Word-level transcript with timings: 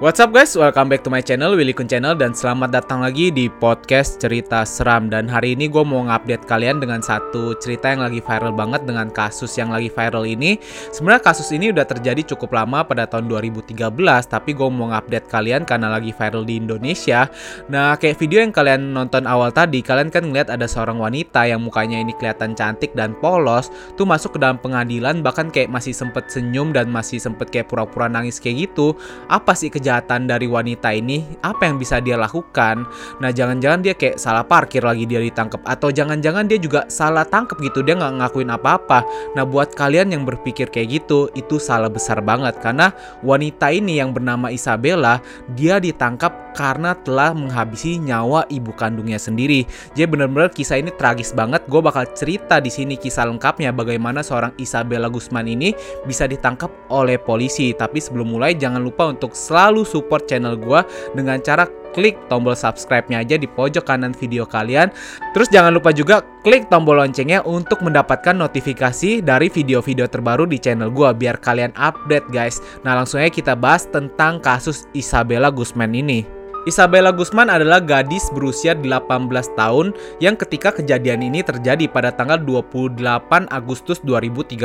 What's 0.00 0.16
up 0.16 0.32
guys, 0.32 0.56
welcome 0.56 0.88
back 0.88 1.04
to 1.04 1.12
my 1.12 1.20
channel, 1.20 1.52
Willy 1.52 1.76
Kun 1.76 1.84
Channel 1.84 2.16
Dan 2.16 2.32
selamat 2.32 2.72
datang 2.72 3.04
lagi 3.04 3.28
di 3.28 3.52
podcast 3.52 4.16
cerita 4.16 4.64
seram. 4.64 5.12
Dan 5.12 5.28
hari 5.28 5.52
ini 5.52 5.68
gue 5.68 5.84
mau 5.84 6.08
ngupdate 6.08 6.48
kalian 6.48 6.80
dengan 6.80 7.04
satu 7.04 7.52
cerita 7.60 7.92
yang 7.92 8.08
lagi 8.08 8.24
viral 8.24 8.56
banget 8.56 8.88
Dengan 8.88 9.12
kasus 9.12 9.52
yang 9.60 9.68
lagi 9.68 9.92
viral 9.92 10.24
ini. 10.24 10.56
Sebenarnya 10.88 11.20
kasus 11.20 11.52
ini 11.52 11.68
udah 11.68 11.84
terjadi 11.84 12.32
cukup 12.32 12.56
lama 12.56 12.80
pada 12.80 13.04
tahun 13.12 13.28
2013 13.28 13.76
Tapi 14.24 14.50
gue 14.56 14.68
mau 14.72 14.88
ngupdate 14.88 15.28
kalian 15.28 15.68
karena 15.68 15.92
lagi 15.92 16.16
viral 16.16 16.48
di 16.48 16.56
Indonesia. 16.56 17.28
Nah 17.68 17.92
kayak 18.00 18.16
video 18.16 18.40
yang 18.40 18.56
kalian 18.56 18.96
nonton 18.96 19.28
awal 19.28 19.52
tadi 19.52 19.84
Kalian 19.84 20.08
kan 20.08 20.24
ngeliat 20.24 20.48
ada 20.48 20.64
seorang 20.64 20.96
wanita 20.96 21.44
yang 21.44 21.60
mukanya 21.60 22.00
ini 22.00 22.16
kelihatan 22.16 22.56
cantik 22.56 22.96
dan 22.96 23.12
polos 23.20 23.68
Tuh 24.00 24.08
masuk 24.08 24.40
ke 24.40 24.48
dalam 24.48 24.56
pengadilan 24.56 25.20
bahkan 25.20 25.52
kayak 25.52 25.68
masih 25.68 25.92
sempet 25.92 26.32
senyum 26.32 26.72
dan 26.72 26.88
masih 26.88 27.20
sempet 27.20 27.52
kayak 27.52 27.68
pura-pura 27.68 28.08
nangis 28.08 28.40
kayak 28.40 28.64
gitu. 28.72 28.96
Apa 29.28 29.52
sih 29.52 29.68
kejadian 29.68 29.89
kejahatan 29.90 30.30
dari 30.30 30.46
wanita 30.46 30.94
ini, 30.94 31.26
apa 31.42 31.66
yang 31.66 31.74
bisa 31.74 31.98
dia 31.98 32.14
lakukan? 32.14 32.86
Nah, 33.18 33.34
jangan-jangan 33.34 33.82
dia 33.82 33.98
kayak 33.98 34.22
salah 34.22 34.46
parkir 34.46 34.86
lagi 34.86 35.02
dia 35.02 35.18
ditangkap 35.18 35.66
atau 35.66 35.90
jangan-jangan 35.90 36.46
dia 36.46 36.62
juga 36.62 36.86
salah 36.86 37.26
tangkap 37.26 37.58
gitu, 37.58 37.82
dia 37.82 37.98
nggak 37.98 38.22
ngakuin 38.22 38.54
apa-apa. 38.54 39.02
Nah, 39.34 39.42
buat 39.42 39.74
kalian 39.74 40.14
yang 40.14 40.22
berpikir 40.22 40.70
kayak 40.70 41.02
gitu, 41.02 41.26
itu 41.34 41.58
salah 41.58 41.90
besar 41.90 42.22
banget 42.22 42.54
karena 42.62 42.94
wanita 43.26 43.74
ini 43.74 43.98
yang 43.98 44.14
bernama 44.14 44.54
Isabella, 44.54 45.18
dia 45.58 45.82
ditangkap 45.82 46.49
karena 46.52 46.92
telah 46.94 47.32
menghabisi 47.32 47.96
nyawa 47.98 48.44
ibu 48.52 48.70
kandungnya 48.74 49.16
sendiri. 49.16 49.64
Jadi 49.96 50.06
bener-bener 50.06 50.50
kisah 50.52 50.78
ini 50.78 50.92
tragis 50.94 51.32
banget. 51.32 51.64
Gue 51.66 51.80
bakal 51.80 52.06
cerita 52.12 52.60
di 52.60 52.68
sini 52.68 52.94
kisah 53.00 53.26
lengkapnya 53.26 53.72
bagaimana 53.72 54.20
seorang 54.20 54.54
Isabella 54.60 55.08
Guzman 55.08 55.48
ini 55.48 55.72
bisa 56.04 56.28
ditangkap 56.28 56.70
oleh 56.92 57.16
polisi. 57.16 57.72
Tapi 57.72 57.98
sebelum 57.98 58.30
mulai 58.36 58.54
jangan 58.58 58.82
lupa 58.82 59.08
untuk 59.08 59.32
selalu 59.32 59.86
support 59.86 60.28
channel 60.28 60.58
gue 60.58 60.80
dengan 61.16 61.40
cara 61.40 61.79
klik 61.92 62.16
tombol 62.30 62.56
subscribe-nya 62.56 63.22
aja 63.22 63.36
di 63.38 63.46
pojok 63.46 63.86
kanan 63.86 64.14
video 64.14 64.46
kalian. 64.46 64.90
Terus 65.36 65.50
jangan 65.50 65.74
lupa 65.74 65.90
juga 65.94 66.22
klik 66.42 66.66
tombol 66.72 66.98
loncengnya 66.98 67.44
untuk 67.46 67.82
mendapatkan 67.84 68.34
notifikasi 68.34 69.22
dari 69.22 69.46
video-video 69.52 70.06
terbaru 70.10 70.48
di 70.48 70.58
channel 70.58 70.90
gue 70.90 71.10
biar 71.14 71.38
kalian 71.38 71.74
update 71.76 72.26
guys. 72.32 72.58
Nah 72.82 72.98
langsung 72.98 73.22
aja 73.22 73.30
kita 73.30 73.54
bahas 73.54 73.86
tentang 73.86 74.42
kasus 74.42 74.86
Isabella 74.96 75.52
Guzman 75.52 75.94
ini. 75.94 76.40
Isabella 76.68 77.08
Guzman 77.08 77.48
adalah 77.48 77.80
gadis 77.80 78.28
berusia 78.36 78.76
18 78.76 79.00
tahun 79.56 79.96
yang 80.20 80.36
ketika 80.36 80.68
kejadian 80.76 81.24
ini 81.24 81.40
terjadi 81.40 81.88
pada 81.88 82.12
tanggal 82.12 82.36
28 82.36 83.00
Agustus 83.48 83.96
2013. 84.04 84.60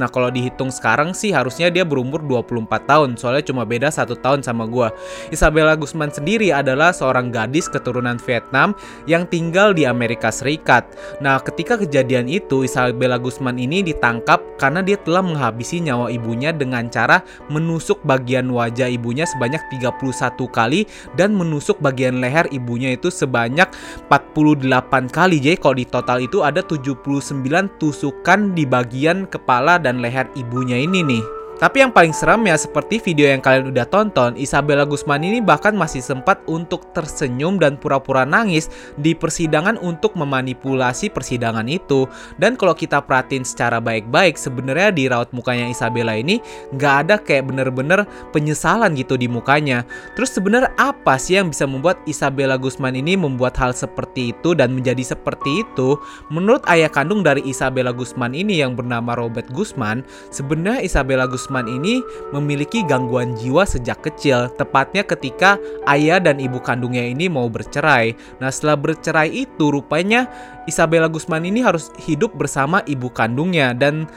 Nah 0.00 0.08
kalau 0.08 0.32
dihitung 0.32 0.72
sekarang 0.72 1.12
sih 1.12 1.36
harusnya 1.36 1.68
dia 1.68 1.84
berumur 1.84 2.24
24 2.24 2.88
tahun 2.88 3.20
soalnya 3.20 3.44
cuma 3.44 3.68
beda 3.68 3.92
satu 3.92 4.16
tahun 4.16 4.40
sama 4.40 4.64
gue. 4.64 4.88
Isabella 5.36 5.76
Guzman 5.76 6.08
sendiri 6.08 6.48
adalah 6.48 6.96
seorang 6.96 7.28
gadis 7.28 7.68
keturunan 7.68 8.16
Vietnam 8.24 8.72
yang 9.04 9.28
tinggal 9.28 9.76
di 9.76 9.84
Amerika 9.84 10.32
Serikat. 10.32 10.88
Nah 11.20 11.36
ketika 11.44 11.76
kejadian 11.76 12.24
itu 12.24 12.64
Isabella 12.64 13.20
Guzman 13.20 13.60
ini 13.60 13.84
ditangkap 13.84 14.40
karena 14.56 14.80
dia 14.80 14.96
telah 14.96 15.20
menghabisi 15.20 15.84
nyawa 15.84 16.08
ibunya 16.08 16.56
dengan 16.56 16.88
cara 16.88 17.20
menusuk 17.52 18.00
bagian 18.00 18.48
wajah 18.48 18.88
ibunya 18.88 19.28
sebanyak 19.28 19.60
31 19.76 20.40
kali 20.48 20.88
dan 21.20 21.33
menusuk 21.34 21.82
bagian 21.82 22.22
leher 22.22 22.46
ibunya 22.54 22.94
itu 22.94 23.10
sebanyak 23.10 23.66
48 24.06 25.10
kali. 25.10 25.42
Jadi 25.42 25.56
kalau 25.58 25.76
di 25.76 25.86
total 25.86 26.18
itu 26.22 26.46
ada 26.46 26.62
79 26.62 27.02
tusukan 27.82 28.54
di 28.54 28.64
bagian 28.64 29.26
kepala 29.26 29.76
dan 29.82 29.98
leher 29.98 30.30
ibunya 30.38 30.78
ini 30.78 31.02
nih. 31.02 31.43
Tapi 31.54 31.86
yang 31.86 31.94
paling 31.94 32.10
seram 32.10 32.42
ya 32.42 32.58
seperti 32.58 32.98
video 32.98 33.30
yang 33.30 33.38
kalian 33.38 33.70
udah 33.70 33.86
tonton, 33.86 34.34
Isabella 34.34 34.82
Guzman 34.82 35.22
ini 35.22 35.38
bahkan 35.38 35.70
masih 35.70 36.02
sempat 36.02 36.42
untuk 36.50 36.90
tersenyum 36.90 37.62
dan 37.62 37.78
pura-pura 37.78 38.26
nangis 38.26 38.66
di 38.98 39.14
persidangan 39.14 39.78
untuk 39.78 40.18
memanipulasi 40.18 41.14
persidangan 41.14 41.70
itu. 41.70 42.10
Dan 42.42 42.58
kalau 42.58 42.74
kita 42.74 42.98
perhatiin 43.06 43.46
secara 43.46 43.78
baik-baik, 43.78 44.34
sebenarnya 44.34 44.90
di 44.90 45.06
raut 45.06 45.30
mukanya 45.30 45.70
Isabella 45.70 46.18
ini 46.18 46.42
nggak 46.74 46.94
ada 47.06 47.14
kayak 47.22 47.46
bener-bener 47.46 48.02
penyesalan 48.34 48.98
gitu 48.98 49.14
di 49.14 49.30
mukanya. 49.30 49.86
Terus 50.18 50.34
sebenarnya 50.34 50.74
apa 50.74 51.14
sih 51.22 51.38
yang 51.38 51.54
bisa 51.54 51.70
membuat 51.70 52.02
Isabella 52.10 52.58
Guzman 52.58 52.98
ini 52.98 53.14
membuat 53.14 53.54
hal 53.62 53.70
seperti 53.70 54.34
itu 54.34 54.58
dan 54.58 54.74
menjadi 54.74 55.14
seperti 55.14 55.62
itu? 55.62 56.02
Menurut 56.34 56.66
ayah 56.66 56.90
kandung 56.90 57.22
dari 57.22 57.46
Isabella 57.46 57.94
Guzman 57.94 58.34
ini 58.34 58.58
yang 58.58 58.74
bernama 58.74 59.14
Robert 59.14 59.46
Guzman, 59.54 60.02
sebenarnya 60.34 60.82
Isabella 60.82 61.30
Guzman 61.30 61.43
Usman 61.44 61.68
ini 61.68 62.00
memiliki 62.32 62.80
gangguan 62.88 63.36
jiwa 63.36 63.68
sejak 63.68 64.00
kecil, 64.00 64.48
tepatnya 64.56 65.04
ketika 65.04 65.60
ayah 65.84 66.16
dan 66.16 66.40
ibu 66.40 66.56
kandungnya 66.56 67.04
ini 67.04 67.28
mau 67.28 67.52
bercerai. 67.52 68.16
Nah, 68.40 68.48
setelah 68.48 68.80
bercerai 68.80 69.28
itu 69.28 69.68
rupanya 69.68 70.24
Isabella 70.64 71.12
Guzman 71.12 71.44
ini 71.44 71.60
harus 71.60 71.92
hidup 72.00 72.32
bersama 72.32 72.80
ibu 72.88 73.12
kandungnya 73.12 73.76
dan 73.76 74.08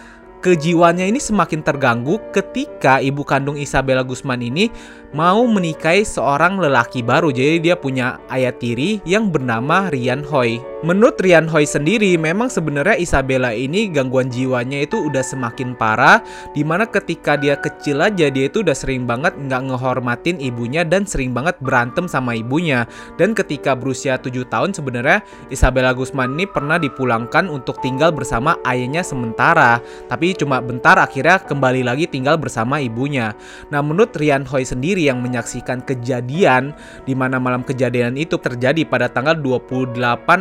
kejiwaannya 0.48 1.12
ini 1.12 1.20
semakin 1.20 1.60
terganggu 1.60 2.24
ketika 2.32 3.04
ibu 3.04 3.28
kandung 3.28 3.60
Isabella 3.60 4.00
Guzman 4.00 4.40
ini 4.40 4.72
mau 5.12 5.44
menikahi 5.44 6.08
seorang 6.08 6.56
lelaki 6.56 7.04
baru. 7.04 7.36
Jadi 7.36 7.68
dia 7.68 7.76
punya 7.76 8.24
ayah 8.32 8.56
tiri 8.56 9.04
yang 9.04 9.28
bernama 9.28 9.92
Rian 9.92 10.24
Hoi. 10.24 10.64
Menurut 10.86 11.18
Rian 11.20 11.50
Hoi 11.50 11.66
sendiri, 11.66 12.16
memang 12.22 12.54
sebenarnya 12.54 12.96
Isabella 13.02 13.50
ini 13.50 13.90
gangguan 13.90 14.30
jiwanya 14.30 14.86
itu 14.86 15.10
udah 15.10 15.26
semakin 15.26 15.74
parah, 15.74 16.22
di 16.54 16.62
mana 16.62 16.86
ketika 16.86 17.34
dia 17.34 17.58
kecil 17.58 17.98
aja 17.98 18.30
dia 18.30 18.46
itu 18.46 18.62
udah 18.62 18.78
sering 18.78 19.10
banget 19.10 19.34
nggak 19.36 19.74
ngehormatin 19.74 20.38
ibunya 20.38 20.86
dan 20.86 21.04
sering 21.04 21.34
banget 21.34 21.58
berantem 21.66 22.06
sama 22.06 22.38
ibunya. 22.38 22.86
Dan 23.18 23.34
ketika 23.34 23.74
berusia 23.74 24.22
7 24.22 24.46
tahun 24.48 24.78
sebenarnya 24.78 25.26
Isabella 25.50 25.98
Guzman 25.98 26.38
ini 26.38 26.46
pernah 26.46 26.78
dipulangkan 26.78 27.50
untuk 27.50 27.82
tinggal 27.82 28.14
bersama 28.14 28.54
ayahnya 28.70 29.02
sementara, 29.02 29.82
tapi 30.06 30.37
cuma 30.40 30.64
bentar 30.64 30.96
akhirnya 30.96 31.44
kembali 31.44 31.84
lagi 31.84 32.08
tinggal 32.08 32.40
bersama 32.40 32.80
ibunya. 32.80 33.36
Nah 33.74 33.84
menurut 33.84 34.16
Rian 34.16 34.48
Hoi 34.48 34.64
sendiri 34.64 35.10
yang 35.10 35.20
menyaksikan 35.20 35.84
kejadian 35.84 36.72
di 37.04 37.18
mana 37.18 37.42
malam 37.42 37.66
kejadian 37.66 38.16
itu 38.16 38.40
terjadi 38.40 38.88
pada 38.88 39.12
tanggal 39.12 39.36
28 39.36 39.98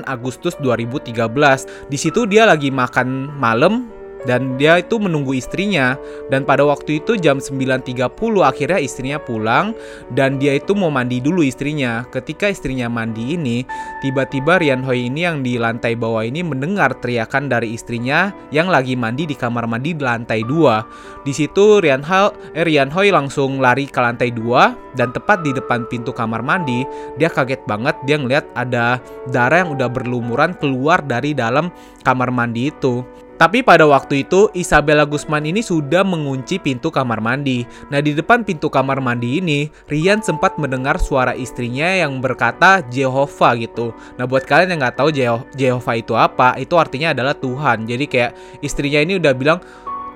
Agustus 0.06 0.36
Agustus 0.36 0.58
2013. 0.60 1.88
Di 1.88 1.98
situ 1.98 2.28
dia 2.28 2.44
lagi 2.44 2.68
makan 2.68 3.34
malam 3.40 3.95
dan 4.26 4.58
dia 4.58 4.82
itu 4.82 4.98
menunggu 4.98 5.32
istrinya. 5.32 5.94
Dan 6.28 6.42
pada 6.42 6.66
waktu 6.66 7.00
itu 7.00 7.14
jam 7.16 7.38
9.30 7.38 8.10
akhirnya 8.42 8.80
istrinya 8.82 9.18
pulang. 9.22 9.72
Dan 10.12 10.42
dia 10.42 10.58
itu 10.58 10.74
mau 10.74 10.90
mandi 10.90 11.22
dulu 11.22 11.46
istrinya. 11.46 12.04
Ketika 12.10 12.50
istrinya 12.50 12.90
mandi 12.90 13.38
ini 13.38 13.62
tiba-tiba 14.02 14.58
Rian 14.58 14.82
Hoi 14.82 15.08
ini 15.08 15.22
yang 15.24 15.40
di 15.46 15.56
lantai 15.56 15.94
bawah 15.94 16.26
ini 16.26 16.42
mendengar 16.42 16.98
teriakan 16.98 17.46
dari 17.46 17.72
istrinya 17.72 18.34
yang 18.50 18.66
lagi 18.66 18.98
mandi 18.98 19.24
di 19.24 19.38
kamar 19.38 19.70
mandi 19.70 19.94
di 19.94 20.02
lantai 20.02 20.42
2 20.42 21.22
di 21.22 21.32
situ 21.34 21.78
Rian, 21.78 22.02
Hal, 22.02 22.34
eh, 22.54 22.66
Rian 22.66 22.90
Hoi 22.90 23.14
langsung 23.14 23.62
lari 23.62 23.86
ke 23.86 23.98
lantai 24.02 24.34
2 24.34 24.98
dan 24.98 25.14
tepat 25.14 25.46
di 25.46 25.54
depan 25.54 25.86
pintu 25.86 26.10
kamar 26.10 26.42
mandi 26.42 26.82
dia 27.14 27.30
kaget 27.30 27.62
banget. 27.64 27.94
Dia 28.04 28.16
ngeliat 28.18 28.46
ada 28.58 28.98
darah 29.30 29.62
yang 29.62 29.74
udah 29.78 29.86
berlumuran 29.86 30.58
keluar 30.58 30.98
dari 31.04 31.34
dalam 31.36 31.70
kamar 32.02 32.30
mandi 32.34 32.70
itu 32.70 33.02
tapi 33.36 33.60
pada 33.60 33.84
waktu 33.84 34.24
itu 34.24 34.48
Isabella 34.56 35.04
Guzman 35.04 35.44
ini 35.44 35.60
sudah 35.60 36.00
mengunci 36.00 36.56
pintu 36.56 36.88
kamar 36.88 37.20
mandi. 37.20 37.68
Nah 37.92 38.00
di 38.00 38.16
depan 38.16 38.48
pintu 38.48 38.72
kamar 38.72 39.04
mandi 39.04 39.44
ini 39.44 39.68
Rian 39.92 40.24
sempat 40.24 40.56
mendengar 40.56 40.96
suara 40.96 41.36
istrinya 41.36 41.84
yang 41.84 42.24
berkata 42.24 42.80
Jehovah 42.88 43.52
gitu. 43.60 43.92
Nah 44.16 44.24
buat 44.24 44.48
kalian 44.48 44.76
yang 44.76 44.80
nggak 44.80 44.96
tahu 44.96 45.12
Jehovah 45.52 45.96
itu 46.00 46.16
apa, 46.16 46.56
itu 46.56 46.74
artinya 46.80 47.12
adalah 47.12 47.36
Tuhan. 47.36 47.84
Jadi 47.84 48.04
kayak 48.08 48.32
istrinya 48.64 49.04
ini 49.04 49.20
udah 49.20 49.32
bilang 49.36 49.58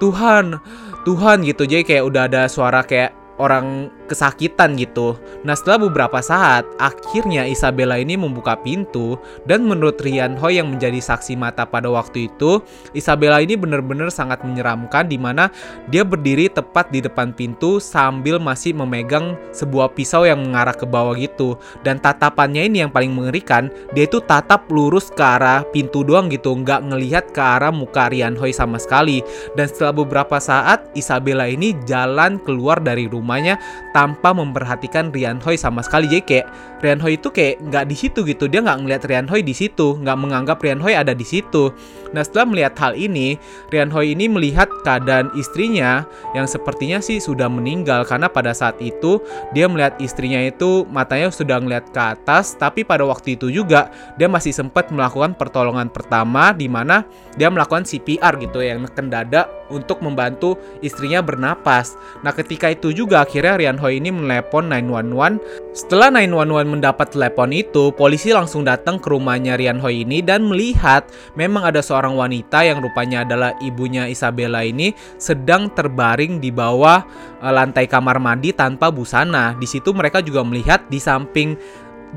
Tuhan, 0.01 0.57
Tuhan 1.05 1.45
gitu. 1.45 1.69
Jadi 1.69 1.85
kayak 1.85 2.05
udah 2.09 2.23
ada 2.25 2.49
suara 2.49 2.81
kayak 2.81 3.13
orang 3.37 3.93
kesakitan 4.11 4.75
gitu. 4.75 5.15
Nah 5.47 5.55
setelah 5.55 5.87
beberapa 5.87 6.19
saat, 6.19 6.67
akhirnya 6.83 7.47
Isabella 7.47 7.95
ini 7.95 8.19
membuka 8.19 8.59
pintu 8.59 9.15
dan 9.47 9.63
menurut 9.63 10.03
Rian 10.03 10.35
Hoi 10.35 10.59
yang 10.59 10.75
menjadi 10.75 10.99
saksi 10.99 11.39
mata 11.39 11.63
pada 11.63 11.87
waktu 11.87 12.27
itu, 12.27 12.59
Isabella 12.91 13.39
ini 13.39 13.55
benar-benar 13.55 14.11
sangat 14.11 14.43
menyeramkan 14.43 15.07
di 15.07 15.15
mana 15.15 15.55
dia 15.87 16.03
berdiri 16.03 16.51
tepat 16.51 16.91
di 16.91 16.99
depan 16.99 17.31
pintu 17.31 17.79
sambil 17.79 18.43
masih 18.43 18.75
memegang 18.75 19.39
sebuah 19.55 19.95
pisau 19.95 20.27
yang 20.27 20.43
mengarah 20.43 20.75
ke 20.75 20.83
bawah 20.83 21.15
gitu. 21.15 21.55
Dan 21.87 22.03
tatapannya 22.03 22.67
ini 22.67 22.83
yang 22.83 22.91
paling 22.91 23.15
mengerikan, 23.15 23.71
dia 23.95 24.11
itu 24.11 24.19
tatap 24.19 24.67
lurus 24.73 25.13
ke 25.15 25.23
arah 25.23 25.63
pintu 25.71 26.03
doang 26.03 26.27
gitu, 26.27 26.51
nggak 26.57 26.81
ngelihat 26.91 27.25
ke 27.31 27.39
arah 27.39 27.71
muka 27.71 28.11
Rian 28.11 28.35
Hoi 28.35 28.51
sama 28.51 28.83
sekali. 28.83 29.23
Dan 29.55 29.71
setelah 29.71 29.95
beberapa 30.03 30.41
saat, 30.41 30.91
Isabella 30.97 31.47
ini 31.47 31.77
jalan 31.87 32.41
keluar 32.43 32.81
dari 32.81 33.07
rumahnya 33.07 33.61
tanpa 34.01 34.33
memperhatikan 34.33 35.13
Rian 35.13 35.45
Hoi 35.45 35.61
sama 35.61 35.85
sekali. 35.85 36.09
Jadi 36.09 36.25
kayak 36.25 36.47
Rian 36.81 37.05
Hoi 37.05 37.21
itu 37.21 37.29
kayak 37.29 37.61
nggak 37.61 37.85
di 37.85 37.97
situ 38.01 38.25
gitu. 38.25 38.49
Dia 38.49 38.65
nggak 38.65 38.79
ngeliat 38.81 39.03
Rian 39.05 39.29
Hoi 39.29 39.45
di 39.45 39.53
situ 39.53 40.01
nggak 40.01 40.17
menganggap 40.17 40.57
Rian 40.65 40.81
Hoi 40.81 40.97
ada 40.97 41.13
di 41.13 41.27
situ 41.29 41.69
nah 42.11 42.23
setelah 42.27 42.47
melihat 42.51 42.75
hal 42.79 42.93
ini 42.99 43.39
Rian 43.71 43.91
Hoi 43.91 44.15
ini 44.15 44.27
melihat 44.27 44.67
keadaan 44.83 45.31
istrinya 45.39 46.07
yang 46.35 46.47
sepertinya 46.47 46.99
sih 46.99 47.23
sudah 47.23 47.47
meninggal 47.47 48.03
karena 48.07 48.27
pada 48.27 48.51
saat 48.51 48.79
itu 48.83 49.23
dia 49.55 49.71
melihat 49.71 49.95
istrinya 50.03 50.41
itu 50.43 50.87
matanya 50.91 51.31
sudah 51.31 51.63
ngeliat 51.63 51.91
ke 51.91 52.01
atas 52.01 52.55
tapi 52.59 52.83
pada 52.83 53.07
waktu 53.07 53.39
itu 53.39 53.51
juga 53.51 53.93
dia 54.19 54.27
masih 54.27 54.51
sempat 54.51 54.91
melakukan 54.91 55.37
pertolongan 55.37 55.93
pertama 55.93 56.51
di 56.51 56.67
mana 56.67 57.07
dia 57.39 57.47
melakukan 57.47 57.87
CPR 57.87 58.41
gitu 58.43 58.59
yang 58.65 58.83
neken 58.83 59.13
dada 59.13 59.61
untuk 59.71 60.03
membantu 60.03 60.59
istrinya 60.83 61.23
bernapas. 61.23 61.95
Nah, 62.27 62.35
ketika 62.35 62.69
itu 62.69 62.91
juga 62.91 63.23
akhirnya 63.23 63.57
Rian 63.57 63.79
Hoi 63.79 64.03
ini 64.03 64.11
menelepon 64.11 64.67
911. 64.67 65.39
Setelah 65.71 66.11
911 66.11 66.67
mendapat 66.67 67.15
telepon 67.15 67.55
itu, 67.55 67.95
polisi 67.95 68.35
langsung 68.35 68.67
datang 68.67 68.99
ke 68.99 69.07
rumahnya 69.09 69.55
Rian 69.55 69.79
Hoi 69.79 70.03
ini 70.03 70.21
dan 70.21 70.51
melihat 70.51 71.07
memang 71.39 71.71
ada 71.71 71.81
seorang 71.81 72.00
wanita 72.09 72.65
yang 72.65 72.81
rupanya 72.81 73.29
adalah 73.29 73.53
ibunya 73.61 74.09
Isabella 74.09 74.65
ini 74.65 74.97
sedang 75.21 75.69
terbaring 75.69 76.41
di 76.41 76.49
bawah 76.49 77.05
eh, 77.45 77.53
lantai 77.53 77.85
kamar 77.85 78.17
mandi 78.17 78.57
tanpa 78.57 78.89
busana. 78.89 79.53
Di 79.61 79.69
situ 79.69 79.93
mereka 79.93 80.25
juga 80.25 80.41
melihat 80.41 80.89
di 80.89 80.97
samping 80.97 81.59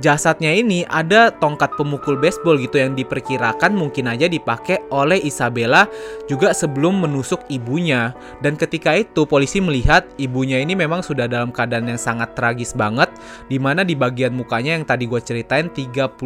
jasadnya 0.01 0.49
ini 0.49 0.81
ada 0.89 1.29
tongkat 1.29 1.77
pemukul 1.77 2.17
baseball 2.17 2.57
gitu 2.57 2.81
yang 2.81 2.97
diperkirakan 2.97 3.77
mungkin 3.77 4.09
aja 4.09 4.25
dipakai 4.25 4.81
oleh 4.89 5.21
Isabella 5.21 5.85
juga 6.25 6.55
sebelum 6.55 7.05
menusuk 7.05 7.45
ibunya. 7.53 8.15
Dan 8.41 8.57
ketika 8.57 8.97
itu 8.97 9.27
polisi 9.29 9.61
melihat 9.61 10.07
ibunya 10.17 10.57
ini 10.57 10.73
memang 10.73 11.05
sudah 11.05 11.29
dalam 11.29 11.53
keadaan 11.53 11.91
yang 11.91 12.01
sangat 12.01 12.33
tragis 12.33 12.73
banget 12.73 13.11
di 13.51 13.61
mana 13.61 13.85
di 13.85 13.93
bagian 13.93 14.33
mukanya 14.33 14.73
yang 14.73 14.85
tadi 14.87 15.05
gue 15.05 15.21
ceritain 15.21 15.69
31 15.69 16.17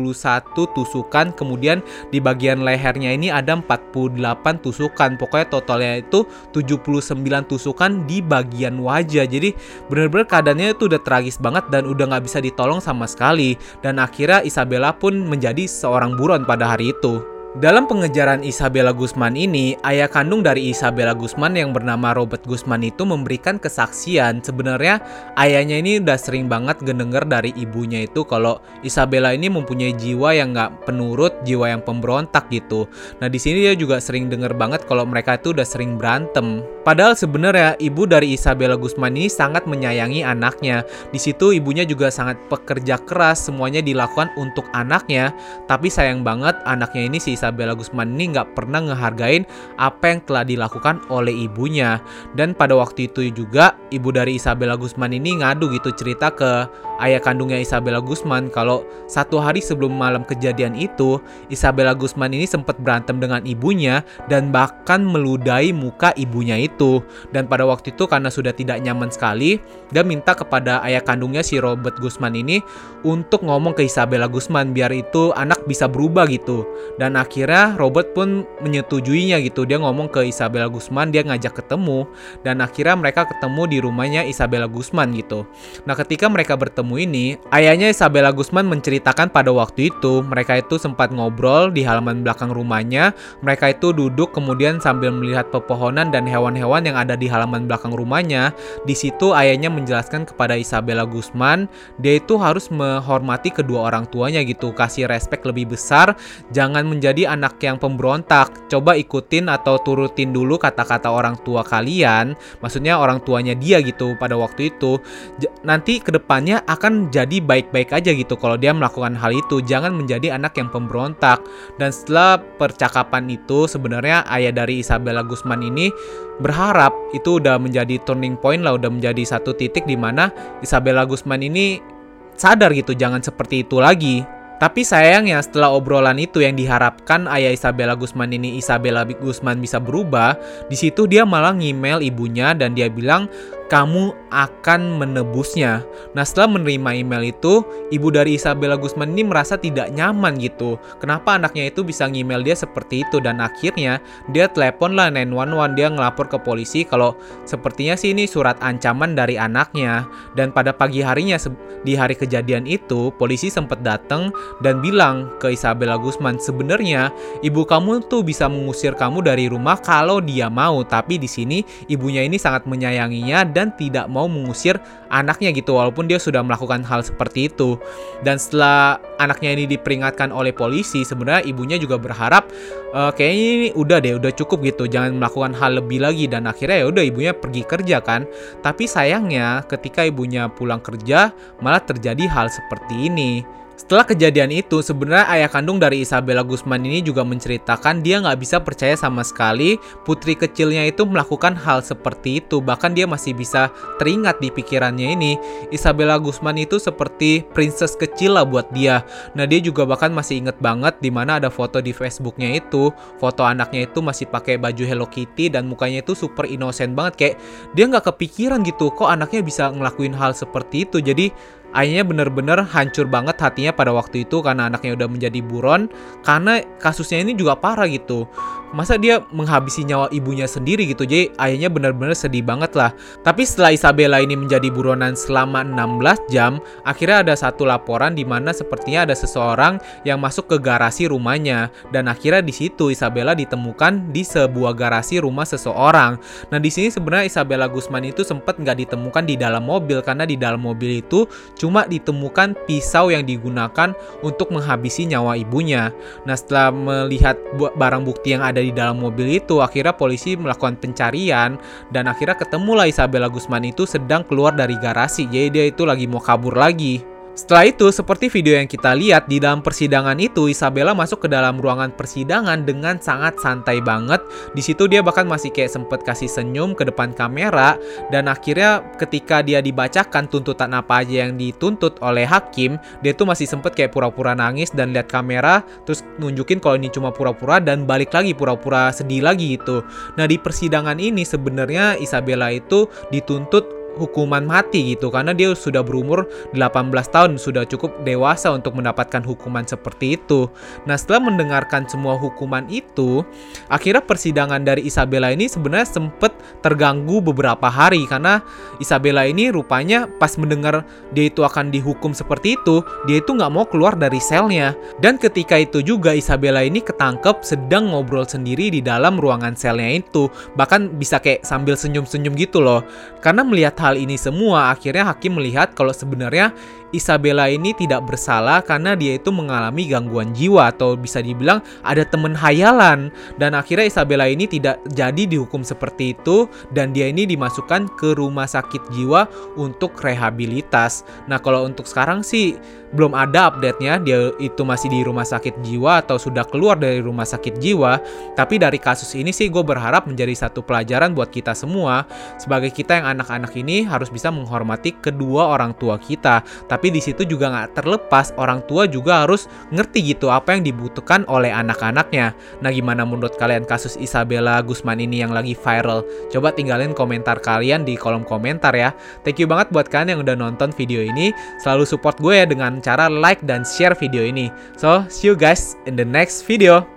tusukan 0.55 1.35
kemudian 1.35 1.83
di 2.13 2.23
bagian 2.23 2.63
lehernya 2.63 3.11
ini 3.11 3.27
ada 3.27 3.59
48 3.59 4.63
tusukan. 4.63 5.19
Pokoknya 5.19 5.47
totalnya 5.51 5.99
itu 5.99 6.23
79 6.55 7.51
tusukan 7.51 8.07
di 8.07 8.23
bagian 8.23 8.79
wajah. 8.79 9.27
Jadi 9.27 9.51
bener-bener 9.91 10.29
keadaannya 10.29 10.77
itu 10.77 10.87
udah 10.87 11.01
tragis 11.03 11.35
banget 11.41 11.67
dan 11.67 11.83
udah 11.83 12.05
nggak 12.15 12.23
bisa 12.23 12.39
ditolong 12.39 12.79
sama 12.79 13.09
sekali 13.09 13.56
dan 13.85 14.01
akhirnya 14.01 14.41
Isabella 14.41 14.95
pun 14.95 15.17
menjadi 15.27 15.67
seorang 15.69 16.17
buron 16.17 16.43
pada 16.47 16.73
hari 16.75 16.95
itu. 16.95 17.36
Dalam 17.57 17.89
pengejaran 17.89 18.45
Isabella 18.45 18.93
Guzman 18.93 19.33
ini, 19.33 19.73
ayah 19.81 20.05
kandung 20.05 20.45
dari 20.45 20.69
Isabella 20.69 21.17
Guzman 21.17 21.57
yang 21.57 21.73
bernama 21.73 22.13
Robert 22.13 22.45
Guzman 22.45 22.85
itu 22.85 23.01
memberikan 23.01 23.57
kesaksian 23.57 24.45
sebenarnya 24.45 25.01
ayahnya 25.41 25.81
ini 25.81 25.97
udah 25.97 26.21
sering 26.21 26.45
banget 26.45 26.77
ngedenger 26.85 27.25
dari 27.25 27.49
ibunya 27.57 28.05
itu 28.05 28.21
kalau 28.29 28.61
Isabella 28.85 29.33
ini 29.33 29.49
mempunyai 29.49 29.97
jiwa 29.97 30.37
yang 30.37 30.53
nggak 30.53 30.85
penurut, 30.85 31.33
jiwa 31.49 31.73
yang 31.73 31.81
pemberontak 31.81 32.45
gitu. 32.53 32.85
Nah 33.17 33.25
di 33.25 33.41
sini 33.41 33.65
dia 33.65 33.73
juga 33.73 33.97
sering 33.97 34.29
denger 34.29 34.53
banget 34.53 34.85
kalau 34.85 35.09
mereka 35.09 35.41
itu 35.41 35.49
udah 35.49 35.65
sering 35.65 35.97
berantem. 35.97 36.61
Padahal 36.85 37.17
sebenarnya 37.17 37.73
ibu 37.81 38.05
dari 38.05 38.37
Isabella 38.37 38.77
Guzman 38.77 39.17
ini 39.17 39.33
sangat 39.33 39.65
menyayangi 39.65 40.21
anaknya. 40.21 40.85
Di 41.09 41.17
situ 41.17 41.57
ibunya 41.57 41.89
juga 41.89 42.13
sangat 42.13 42.37
pekerja 42.53 43.01
keras, 43.01 43.49
semuanya 43.49 43.81
dilakukan 43.81 44.29
untuk 44.37 44.69
anaknya. 44.77 45.33
Tapi 45.65 45.89
sayang 45.89 46.21
banget 46.21 46.53
anaknya 46.61 47.09
ini 47.09 47.17
si 47.17 47.33
Isabella 47.33 47.46
Isabella 47.47 47.79
Guzman 47.79 48.19
ini 48.19 48.35
nggak 48.35 48.59
pernah 48.59 48.83
ngehargain 48.83 49.47
apa 49.79 50.11
yang 50.11 50.19
telah 50.27 50.43
dilakukan 50.43 50.99
oleh 51.07 51.31
ibunya. 51.31 52.03
Dan 52.35 52.51
pada 52.51 52.75
waktu 52.75 53.07
itu 53.07 53.31
juga 53.31 53.79
ibu 53.95 54.11
dari 54.11 54.35
Isabella 54.35 54.75
Guzman 54.75 55.15
ini 55.15 55.39
ngadu 55.39 55.71
gitu 55.71 55.95
cerita 55.95 56.27
ke 56.27 56.67
ayah 56.99 57.23
kandungnya 57.23 57.61
Isabella 57.61 58.03
Guzman 58.03 58.49
kalau 58.51 58.83
satu 59.07 59.39
hari 59.39 59.63
sebelum 59.63 59.95
malam 59.95 60.25
kejadian 60.27 60.75
itu 60.75 61.21
Isabella 61.47 61.93
Guzman 61.95 62.33
ini 62.33 62.43
sempat 62.43 62.75
berantem 62.81 63.21
dengan 63.21 63.39
ibunya 63.47 64.03
dan 64.27 64.51
bahkan 64.51 65.05
meludahi 65.05 65.71
muka 65.71 66.11
ibunya 66.19 66.59
itu. 66.59 66.99
Dan 67.31 67.47
pada 67.47 67.63
waktu 67.63 67.95
itu 67.95 68.03
karena 68.09 68.27
sudah 68.27 68.51
tidak 68.51 68.83
nyaman 68.83 69.07
sekali, 69.07 69.61
dia 69.93 70.03
minta 70.03 70.35
kepada 70.35 70.83
ayah 70.83 70.99
kandungnya 70.99 71.45
si 71.45 71.61
Robert 71.61 71.95
Guzman 72.03 72.35
ini 72.35 72.59
untuk 73.07 73.45
ngomong 73.45 73.77
ke 73.77 73.87
Isabella 73.87 74.27
Guzman 74.27 74.75
biar 74.75 74.91
itu 74.91 75.31
anak 75.37 75.63
bisa 75.69 75.85
berubah 75.87 76.25
gitu. 76.27 76.67
Dan 76.97 77.15
akhirnya 77.15 77.36
akhirnya 77.37 77.77
Robert 77.77 78.17
pun 78.17 78.49
menyetujuinya 78.65 79.37
gitu. 79.45 79.69
Dia 79.69 79.77
ngomong 79.77 80.09
ke 80.09 80.25
Isabella 80.25 80.65
Guzman 80.65 81.13
dia 81.13 81.21
ngajak 81.21 81.61
ketemu. 81.61 82.09
Dan 82.41 82.65
akhirnya 82.65 82.97
mereka 82.97 83.29
ketemu 83.29 83.61
di 83.69 83.77
rumahnya 83.77 84.25
Isabella 84.25 84.65
Guzman 84.65 85.13
gitu. 85.13 85.45
Nah 85.85 85.93
ketika 85.93 86.25
mereka 86.25 86.57
bertemu 86.57 87.05
ini 87.05 87.25
ayahnya 87.53 87.93
Isabella 87.93 88.33
Guzman 88.33 88.65
menceritakan 88.65 89.29
pada 89.29 89.53
waktu 89.53 89.93
itu 89.93 90.25
mereka 90.25 90.57
itu 90.57 90.81
sempat 90.81 91.13
ngobrol 91.13 91.69
di 91.69 91.85
halaman 91.85 92.25
belakang 92.25 92.49
rumahnya. 92.49 93.13
Mereka 93.45 93.77
itu 93.77 93.93
duduk 93.93 94.33
kemudian 94.33 94.81
sambil 94.81 95.13
melihat 95.13 95.53
pepohonan 95.53 96.09
dan 96.09 96.25
hewan-hewan 96.25 96.89
yang 96.89 96.97
ada 96.97 97.13
di 97.13 97.29
halaman 97.29 97.69
belakang 97.69 97.93
rumahnya. 97.93 98.49
Di 98.89 98.97
situ 98.97 99.37
ayahnya 99.37 99.69
menjelaskan 99.69 100.25
kepada 100.25 100.57
Isabella 100.57 101.05
Guzman 101.05 101.69
dia 102.01 102.17
itu 102.17 102.41
harus 102.41 102.73
menghormati 102.73 103.53
kedua 103.53 103.93
orang 103.93 104.09
tuanya 104.09 104.41
gitu. 104.41 104.73
Kasih 104.73 105.05
respect 105.05 105.45
lebih 105.45 105.77
besar 105.77 106.17
jangan 106.49 106.81
menjadi 106.89 107.26
anak 107.27 107.59
yang 107.59 107.75
pemberontak, 107.75 108.71
coba 108.71 108.95
ikutin 108.95 109.51
atau 109.51 109.77
turutin 109.83 110.31
dulu 110.31 110.55
kata-kata 110.55 111.11
orang 111.11 111.35
tua 111.43 111.61
kalian, 111.61 112.33
maksudnya 112.63 112.95
orang 112.97 113.19
tuanya 113.21 113.53
dia 113.53 113.83
gitu 113.83 114.15
pada 114.15 114.39
waktu 114.39 114.71
itu. 114.73 114.97
J 115.37 115.51
nanti 115.67 115.99
ke 115.99 116.15
depannya 116.15 116.63
akan 116.65 117.11
jadi 117.11 117.43
baik-baik 117.43 117.91
aja 117.91 118.15
gitu 118.15 118.39
kalau 118.39 118.55
dia 118.55 118.71
melakukan 118.71 119.13
hal 119.19 119.35
itu. 119.35 119.59
Jangan 119.59 119.91
menjadi 119.91 120.39
anak 120.39 120.55
yang 120.55 120.71
pemberontak. 120.71 121.43
Dan 121.75 121.91
setelah 121.91 122.39
percakapan 122.39 123.27
itu 123.27 123.67
sebenarnya 123.67 124.23
ayah 124.31 124.55
dari 124.55 124.79
Isabella 124.79 125.21
Guzman 125.21 125.59
ini 125.61 125.91
berharap 126.39 126.95
itu 127.11 127.43
udah 127.43 127.59
menjadi 127.59 127.99
turning 128.07 128.39
point 128.39 128.63
lah, 128.63 128.79
udah 128.79 128.89
menjadi 128.89 129.21
satu 129.27 129.51
titik 129.51 129.83
di 129.83 129.99
mana 129.99 130.31
Isabella 130.63 131.03
Guzman 131.03 131.43
ini 131.43 131.97
sadar 132.37 132.71
gitu 132.71 132.93
jangan 132.93 133.19
seperti 133.19 133.65
itu 133.65 133.81
lagi 133.81 134.36
tapi 134.57 134.81
sayangnya 134.81 135.37
setelah 135.41 135.69
obrolan 135.69 136.17
itu 136.17 136.41
yang 136.41 136.57
diharapkan 136.57 137.29
ayah 137.29 137.53
Isabella 137.53 137.93
Guzman 137.93 138.33
ini 138.33 138.57
Isabella 138.57 139.05
Guzman 139.05 139.61
bisa 139.61 139.77
berubah, 139.77 140.33
di 140.65 140.73
situ 140.73 141.05
dia 141.05 141.23
malah 141.25 141.53
ngemail 141.53 142.01
ibunya 142.01 142.57
dan 142.57 142.73
dia 142.73 142.89
bilang 142.89 143.29
kamu 143.67 144.15
akan 144.31 144.99
menebusnya. 144.99 145.83
Nah 146.15 146.23
setelah 146.23 146.59
menerima 146.59 147.03
email 147.03 147.31
itu, 147.31 147.63
ibu 147.91 148.07
dari 148.11 148.39
Isabella 148.39 148.79
Guzman 148.79 149.11
ini 149.11 149.27
merasa 149.27 149.59
tidak 149.59 149.91
nyaman 149.91 150.39
gitu. 150.39 150.79
Kenapa 150.99 151.35
anaknya 151.35 151.67
itu 151.67 151.83
bisa 151.83 152.07
ngemail 152.07 152.43
dia 152.43 152.55
seperti 152.55 153.03
itu 153.03 153.19
dan 153.19 153.43
akhirnya 153.43 153.99
dia 154.31 154.47
telepon 154.47 154.95
lah 154.95 155.11
911 155.11 155.77
dia 155.77 155.87
ngelapor 155.91 156.25
ke 156.31 156.37
polisi 156.39 156.87
kalau 156.87 157.15
sepertinya 157.43 157.95
sih 157.99 158.15
ini 158.15 158.27
surat 158.27 158.55
ancaman 158.63 159.15
dari 159.15 159.35
anaknya. 159.35 160.07
Dan 160.35 160.55
pada 160.55 160.71
pagi 160.71 161.03
harinya 161.03 161.35
di 161.83 161.93
hari 161.95 162.15
kejadian 162.15 162.67
itu, 162.67 163.11
polisi 163.15 163.51
sempat 163.51 163.83
datang 163.83 164.31
dan 164.63 164.79
bilang 164.79 165.31
ke 165.39 165.55
Isabella 165.55 165.99
Guzman 165.99 166.39
sebenarnya 166.39 167.11
ibu 167.43 167.63
kamu 167.67 168.07
tuh 168.07 168.23
bisa 168.23 168.47
mengusir 168.47 168.95
kamu 168.95 169.23
dari 169.23 169.51
rumah 169.51 169.79
kalau 169.79 170.23
dia 170.23 170.47
mau, 170.47 170.83
tapi 170.83 171.19
di 171.19 171.27
sini 171.27 171.63
ibunya 171.91 172.23
ini 172.23 172.39
sangat 172.39 172.63
menyayanginya 172.67 173.56
dan 173.57 173.73
tidak 173.73 174.05
mau 174.05 174.29
mengusir 174.29 174.77
anaknya 175.09 175.49
gitu 175.49 175.73
walaupun 175.73 176.05
dia 176.05 176.21
sudah 176.21 176.45
melakukan 176.45 176.85
hal 176.85 177.01
seperti 177.01 177.49
itu. 177.49 177.81
Dan 178.21 178.37
setelah 178.37 179.01
anaknya 179.17 179.57
ini 179.57 179.65
diperingatkan 179.65 180.29
oleh 180.29 180.53
polisi, 180.53 181.01
sebenarnya 181.01 181.41
ibunya 181.49 181.81
juga 181.81 181.97
berharap 181.97 182.53
e, 182.93 183.01
kayaknya 183.17 183.47
ini 183.49 183.69
udah 183.73 183.97
deh, 183.97 184.13
udah 184.21 184.31
cukup 184.37 184.61
gitu, 184.61 184.85
jangan 184.85 185.17
melakukan 185.17 185.57
hal 185.57 185.81
lebih 185.81 186.05
lagi 186.05 186.29
dan 186.29 186.45
akhirnya 186.45 186.85
ya 186.85 186.87
udah 186.93 187.03
ibunya 187.03 187.33
pergi 187.33 187.65
kerja 187.65 187.97
kan. 188.05 188.29
Tapi 188.61 188.85
sayangnya 188.85 189.65
ketika 189.65 190.05
ibunya 190.05 190.45
pulang 190.53 190.85
kerja 190.85 191.33
malah 191.65 191.81
terjadi 191.81 192.29
hal 192.29 192.53
seperti 192.53 193.09
ini. 193.09 193.41
Setelah 193.77 194.09
kejadian 194.09 194.49
itu, 194.49 194.81
sebenarnya 194.81 195.29
ayah 195.37 195.53
kandung 195.53 195.77
dari 195.77 196.01
Isabella 196.01 196.41
Guzman 196.41 196.81
ini 196.81 197.05
juga 197.05 197.21
menceritakan 197.21 198.01
dia 198.01 198.17
nggak 198.17 198.41
bisa 198.41 198.57
percaya 198.57 198.97
sama 198.97 199.21
sekali 199.21 199.77
putri 200.01 200.33
kecilnya 200.33 200.81
itu 200.89 201.05
melakukan 201.05 201.53
hal 201.53 201.85
seperti 201.85 202.41
itu. 202.41 202.57
Bahkan 202.57 202.97
dia 202.97 203.05
masih 203.05 203.37
bisa 203.37 203.69
teringat 204.01 204.41
di 204.41 204.49
pikirannya 204.49 205.13
ini, 205.13 205.37
Isabella 205.69 206.17
Guzman 206.17 206.57
itu 206.57 206.81
seperti 206.81 207.45
princess 207.53 207.93
kecil 207.93 208.41
lah 208.41 208.49
buat 208.49 208.65
dia. 208.73 209.05
Nah 209.37 209.45
dia 209.45 209.61
juga 209.61 209.85
bahkan 209.85 210.09
masih 210.09 210.41
inget 210.41 210.57
banget 210.57 210.97
di 210.97 211.13
mana 211.13 211.37
ada 211.37 211.53
foto 211.53 211.77
di 211.77 211.93
Facebooknya 211.93 212.57
itu, 212.57 212.89
foto 213.21 213.45
anaknya 213.45 213.85
itu 213.85 214.01
masih 214.01 214.25
pakai 214.25 214.57
baju 214.57 214.89
Hello 214.89 215.05
Kitty 215.05 215.53
dan 215.53 215.69
mukanya 215.69 216.01
itu 216.01 216.17
super 216.17 216.49
innocent 216.49 216.97
banget 216.97 217.13
kayak 217.13 217.35
dia 217.77 217.85
nggak 217.85 218.09
kepikiran 218.09 218.65
gitu 218.65 218.89
kok 218.89 219.05
anaknya 219.05 219.45
bisa 219.45 219.69
ngelakuin 219.69 220.17
hal 220.17 220.33
seperti 220.33 220.89
itu. 220.89 220.97
Jadi 220.97 221.29
ayahnya 221.75 222.03
bener-bener 222.07 222.63
hancur 222.63 223.09
banget 223.09 223.35
hatinya 223.41 223.73
pada 223.73 223.91
waktu 223.91 224.23
itu 224.23 224.39
karena 224.39 224.71
anaknya 224.71 224.95
udah 224.95 225.07
menjadi 225.09 225.39
buron. 225.43 225.91
Karena 226.23 226.63
kasusnya 226.79 227.23
ini 227.23 227.33
juga 227.33 227.57
parah 227.57 227.89
gitu 227.89 228.29
masa 228.75 228.99
dia 228.99 229.23
menghabisi 229.31 229.83
nyawa 229.87 230.11
ibunya 230.11 230.47
sendiri 230.49 230.87
gitu. 230.89 231.07
Jadi 231.07 231.31
ayahnya 231.39 231.69
benar-benar 231.71 232.15
sedih 232.17 232.43
banget 232.43 232.75
lah. 232.75 232.91
Tapi 233.23 233.43
setelah 233.47 233.71
Isabella 233.71 234.17
ini 234.19 234.35
menjadi 234.35 234.67
buronan 234.71 235.15
selama 235.15 235.63
16 235.63 236.33
jam, 236.33 236.59
akhirnya 236.83 237.23
ada 237.23 237.35
satu 237.35 237.63
laporan 237.63 238.15
di 238.15 238.27
mana 238.27 238.51
sepertinya 238.51 239.07
ada 239.07 239.15
seseorang 239.15 239.79
yang 240.03 240.19
masuk 240.19 240.51
ke 240.51 240.57
garasi 240.59 241.07
rumahnya 241.07 241.71
dan 241.91 242.11
akhirnya 242.11 242.43
di 242.43 242.53
situ 242.55 242.91
Isabella 242.91 243.33
ditemukan 243.37 244.11
di 244.11 244.23
sebuah 244.23 244.75
garasi 244.75 245.23
rumah 245.23 245.47
seseorang. 245.47 246.19
Nah 246.51 246.59
di 246.59 246.69
sini 246.71 246.91
sebenarnya 246.91 247.29
Isabella 247.29 247.67
Guzman 247.71 248.03
itu 248.07 248.23
sempat 248.23 248.59
nggak 248.59 248.87
ditemukan 248.87 249.23
di 249.23 249.35
dalam 249.39 249.63
mobil 249.63 249.99
karena 250.03 250.27
di 250.27 250.35
dalam 250.35 250.63
mobil 250.63 251.01
itu 251.03 251.27
cuma 251.55 251.87
ditemukan 251.87 252.55
pisau 252.67 253.09
yang 253.11 253.23
digunakan 253.23 253.95
untuk 254.23 254.51
menghabisi 254.51 255.07
nyawa 255.07 255.39
ibunya. 255.39 255.91
Nah 256.27 256.35
setelah 256.35 256.71
melihat 256.71 257.39
barang 257.55 258.03
bukti 258.03 258.35
yang 258.35 258.43
ada 258.43 258.56
di 258.61 258.73
dalam 258.75 259.01
mobil 259.01 259.41
itu, 259.41 259.59
akhirnya 259.59 259.97
polisi 259.97 260.37
melakukan 260.37 260.77
pencarian 260.77 261.57
dan 261.89 262.05
akhirnya 262.05 262.37
ketemulah 262.37 262.85
Isabella 262.85 263.27
Guzman 263.27 263.65
itu 263.65 263.83
sedang 263.89 264.23
keluar 264.23 264.53
dari 264.53 264.77
garasi. 264.77 265.25
Jadi 265.27 265.47
dia 265.49 265.65
itu 265.67 265.83
lagi 265.83 266.05
mau 266.05 266.21
kabur 266.21 266.55
lagi. 266.55 267.16
Setelah 267.37 267.69
itu, 267.69 267.93
seperti 267.93 268.33
video 268.33 268.57
yang 268.57 268.65
kita 268.65 268.97
lihat 268.97 269.29
di 269.29 269.37
dalam 269.37 269.61
persidangan 269.61 270.17
itu, 270.17 270.49
Isabella 270.49 270.97
masuk 270.97 271.21
ke 271.21 271.27
dalam 271.29 271.61
ruangan 271.61 271.93
persidangan 271.93 272.65
dengan 272.65 272.97
sangat 272.97 273.37
santai 273.37 273.77
banget. 273.77 274.25
Di 274.57 274.65
situ 274.65 274.89
dia 274.89 275.05
bahkan 275.05 275.29
masih 275.29 275.53
kayak 275.53 275.69
sempet 275.69 276.01
kasih 276.01 276.25
senyum 276.25 276.73
ke 276.73 276.89
depan 276.89 277.13
kamera 277.13 277.77
dan 278.09 278.25
akhirnya 278.25 278.81
ketika 278.97 279.45
dia 279.45 279.61
dibacakan 279.61 280.25
tuntutan 280.25 280.73
apa 280.73 281.05
aja 281.05 281.29
yang 281.29 281.37
dituntut 281.37 282.01
oleh 282.01 282.25
hakim, 282.25 282.81
dia 283.05 283.13
tuh 283.13 283.29
masih 283.29 283.45
sempet 283.45 283.77
kayak 283.77 283.93
pura-pura 283.93 284.33
nangis 284.33 284.73
dan 284.73 284.97
lihat 284.97 285.05
kamera 285.05 285.61
terus 285.85 286.01
nunjukin 286.17 286.57
kalau 286.57 286.81
ini 286.81 286.89
cuma 286.89 287.13
pura-pura 287.13 287.61
dan 287.61 287.85
balik 287.85 288.17
lagi 288.17 288.33
pura-pura 288.33 288.89
sedih 288.89 289.21
lagi 289.21 289.61
gitu. 289.61 289.85
Nah, 290.17 290.25
di 290.25 290.41
persidangan 290.41 290.97
ini 290.97 291.21
sebenarnya 291.21 292.01
Isabella 292.01 292.49
itu 292.49 292.89
dituntut 293.13 293.76
hukuman 293.97 294.45
mati 294.45 294.93
gitu 294.93 295.09
karena 295.09 295.33
dia 295.33 295.51
sudah 295.57 295.81
berumur 295.81 296.29
18 296.53 296.93
tahun 297.09 297.31
sudah 297.41 297.65
cukup 297.65 298.05
dewasa 298.05 298.53
untuk 298.53 298.77
mendapatkan 298.77 299.25
hukuman 299.25 299.65
seperti 299.65 300.21
itu. 300.21 300.47
Nah, 300.85 300.95
setelah 300.95 301.27
mendengarkan 301.33 301.89
semua 301.89 302.15
hukuman 302.15 302.63
itu, 302.69 303.25
akhirnya 303.67 304.05
persidangan 304.05 304.61
dari 304.61 304.85
Isabella 304.85 305.33
ini 305.33 305.49
sebenarnya 305.49 305.89
sempat 305.89 306.37
terganggu 306.61 307.19
beberapa 307.19 307.67
hari 307.67 308.05
karena 308.05 308.45
Isabella 308.77 309.25
ini 309.25 309.49
rupanya 309.49 310.05
pas 310.21 310.37
mendengar 310.37 310.85
dia 311.11 311.27
itu 311.27 311.41
akan 311.41 311.73
dihukum 311.73 312.13
seperti 312.13 312.59
itu, 312.59 312.85
dia 313.09 313.19
itu 313.19 313.33
nggak 313.33 313.51
mau 313.51 313.65
keluar 313.65 313.97
dari 313.97 314.21
selnya. 314.21 314.77
Dan 315.01 315.17
ketika 315.17 315.57
itu 315.57 315.81
juga 315.81 316.13
Isabella 316.13 316.61
ini 316.61 316.83
ketangkep 316.83 317.41
sedang 317.41 317.89
ngobrol 317.91 318.27
sendiri 318.27 318.69
di 318.69 318.81
dalam 318.83 319.17
ruangan 319.17 319.57
selnya 319.57 319.97
itu, 319.97 320.29
bahkan 320.53 320.91
bisa 320.93 321.17
kayak 321.17 321.41
sambil 321.47 321.73
senyum-senyum 321.73 322.35
gitu 322.37 322.59
loh. 322.61 322.83
Karena 323.23 323.41
melihat 323.41 323.79
hal 323.87 323.95
ini 323.95 324.19
semua, 324.19 324.75
akhirnya 324.75 325.07
hakim 325.07 325.39
melihat 325.39 325.71
kalau 325.71 325.95
sebenarnya 325.95 326.51
Isabella 326.97 327.47
ini 327.47 327.77
tidak 327.77 328.09
bersalah 328.09 328.65
karena 328.65 328.97
dia 328.97 329.15
itu 329.21 329.29
mengalami 329.29 329.85
gangguan 329.85 330.33
jiwa 330.33 330.73
atau 330.73 330.97
bisa 330.97 331.21
dibilang 331.21 331.61
ada 331.85 332.01
temen 332.03 332.33
hayalan 332.33 333.13
dan 333.37 333.53
akhirnya 333.53 333.85
Isabella 333.85 334.25
ini 334.25 334.49
tidak 334.49 334.81
jadi 334.89 335.29
dihukum 335.29 335.61
seperti 335.61 336.17
itu 336.17 336.49
dan 336.73 336.91
dia 336.91 337.07
ini 337.07 337.29
dimasukkan 337.29 337.93
ke 337.93 338.17
rumah 338.17 338.49
sakit 338.49 338.89
jiwa 338.91 339.29
untuk 339.55 339.93
rehabilitas. 340.01 341.05
Nah 341.29 341.37
kalau 341.37 341.69
untuk 341.69 341.85
sekarang 341.85 342.25
sih 342.25 342.57
belum 342.95 343.11
ada 343.15 343.51
update-nya. 343.51 343.99
Dia 344.03 344.31
itu 344.39 344.61
masih 344.63 344.87
di 344.91 345.03
rumah 345.03 345.27
sakit 345.27 345.59
jiwa 345.63 346.03
atau 346.03 346.15
sudah 346.15 346.47
keluar 346.47 346.79
dari 346.79 347.03
rumah 347.03 347.27
sakit 347.27 347.59
jiwa. 347.59 347.99
Tapi 348.37 348.55
dari 348.61 348.79
kasus 348.79 349.11
ini 349.17 349.35
sih 349.35 349.51
gue 349.51 349.63
berharap 349.63 350.07
menjadi 350.07 350.47
satu 350.47 350.63
pelajaran 350.63 351.11
buat 351.11 351.31
kita 351.33 351.51
semua. 351.57 352.07
Sebagai 352.39 352.71
kita 352.71 353.01
yang 353.01 353.17
anak-anak 353.17 353.51
ini 353.59 353.83
harus 353.83 354.07
bisa 354.07 354.31
menghormati 354.31 354.95
kedua 354.95 355.51
orang 355.51 355.75
tua 355.75 355.99
kita. 355.99 356.43
Tapi 356.67 356.86
di 356.91 357.01
situ 357.03 357.23
juga 357.23 357.51
nggak 357.53 357.81
terlepas 357.81 358.33
orang 358.35 358.63
tua 358.65 358.89
juga 358.89 359.23
harus 359.23 359.45
ngerti 359.71 360.15
gitu 360.15 360.31
apa 360.33 360.55
yang 360.57 360.65
dibutuhkan 360.65 361.23
oleh 361.29 361.53
anak-anaknya. 361.53 362.33
Nah 362.63 362.71
gimana 362.73 363.05
menurut 363.05 363.35
kalian 363.37 363.63
kasus 363.63 363.95
Isabella 363.97 364.59
Gusman 364.65 364.99
ini 364.99 365.21
yang 365.21 365.31
lagi 365.31 365.53
viral? 365.53 366.03
Coba 366.33 366.51
tinggalin 366.51 366.91
komentar 366.91 367.39
kalian 367.39 367.87
di 367.87 367.95
kolom 367.95 368.25
komentar 368.25 368.73
ya. 368.73 368.91
Thank 369.23 369.39
you 369.39 369.47
banget 369.47 369.71
buat 369.71 369.87
kalian 369.87 370.17
yang 370.17 370.21
udah 370.25 370.35
nonton 370.35 370.73
video 370.73 371.03
ini. 371.03 371.31
Selalu 371.61 371.87
support 371.87 372.17
gue 372.19 372.33
ya 372.33 372.45
dengan 372.49 372.81
cara 372.83 373.07
like 373.07 373.43
dan 373.45 373.63
share 373.63 373.95
video 373.95 374.25
ini. 374.25 374.51
So 374.75 375.05
see 375.07 375.31
you 375.31 375.35
guys 375.37 375.79
in 375.85 375.95
the 375.95 376.07
next 376.07 376.43
video. 376.43 376.96